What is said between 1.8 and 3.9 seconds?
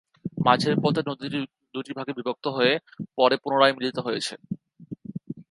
ভাগে বিভক্ত হয়ে পরে পুনরায়